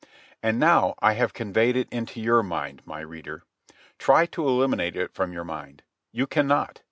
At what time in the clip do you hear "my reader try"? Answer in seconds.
2.87-4.25